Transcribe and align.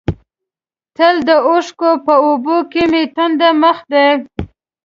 تل 0.97 1.15
د 1.27 1.29
اوښکو 1.47 1.89
په 2.05 2.13
اوبو 2.25 2.57
کې 2.71 2.83
مې 2.91 3.03
تندر 3.15 3.51
مخ 3.61 3.77
دی. 3.91 4.07